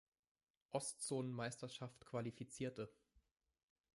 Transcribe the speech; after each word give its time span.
Ostzonenmeisterschaft 0.71 1.99
qualifizierte. 2.07 2.91